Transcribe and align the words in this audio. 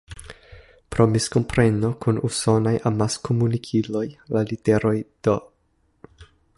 Pro 0.95 1.05
miskompreno 1.15 1.91
kun 2.07 2.21
usonaj 2.29 2.73
amaskomunikiloj, 2.93 4.05
la 4.37 4.45
literoj 4.53 4.95
"D. 5.29 5.41